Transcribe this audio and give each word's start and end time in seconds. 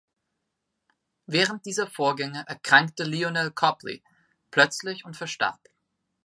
Während 1.27 1.67
dieser 1.67 1.85
Vorgänge 1.85 2.43
erkrankte 2.47 3.03
Lionel 3.03 3.51
Copley 3.51 4.01
plötzlich 4.49 5.05
und 5.05 5.15
verstarb. 5.15 5.59